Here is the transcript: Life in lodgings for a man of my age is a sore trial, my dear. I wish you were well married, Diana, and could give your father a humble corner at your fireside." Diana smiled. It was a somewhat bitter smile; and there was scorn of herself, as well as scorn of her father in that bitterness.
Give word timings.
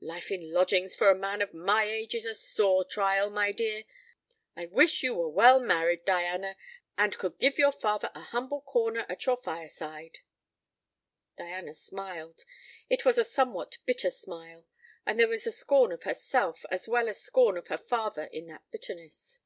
Life 0.00 0.30
in 0.30 0.52
lodgings 0.52 0.94
for 0.94 1.08
a 1.08 1.14
man 1.18 1.40
of 1.40 1.54
my 1.54 1.84
age 1.84 2.14
is 2.14 2.26
a 2.26 2.34
sore 2.34 2.84
trial, 2.84 3.30
my 3.30 3.52
dear. 3.52 3.84
I 4.54 4.66
wish 4.66 5.02
you 5.02 5.14
were 5.14 5.30
well 5.30 5.58
married, 5.60 6.04
Diana, 6.04 6.56
and 6.98 7.16
could 7.16 7.38
give 7.38 7.56
your 7.58 7.72
father 7.72 8.10
a 8.14 8.20
humble 8.20 8.60
corner 8.60 9.06
at 9.08 9.24
your 9.24 9.38
fireside." 9.38 10.18
Diana 11.38 11.72
smiled. 11.72 12.44
It 12.90 13.06
was 13.06 13.16
a 13.16 13.24
somewhat 13.24 13.78
bitter 13.86 14.10
smile; 14.10 14.66
and 15.06 15.18
there 15.18 15.28
was 15.28 15.44
scorn 15.58 15.90
of 15.90 16.02
herself, 16.02 16.66
as 16.70 16.86
well 16.86 17.08
as 17.08 17.22
scorn 17.22 17.56
of 17.56 17.68
her 17.68 17.78
father 17.78 18.24
in 18.24 18.44
that 18.48 18.70
bitterness. 18.70 19.38